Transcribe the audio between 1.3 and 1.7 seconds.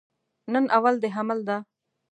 ده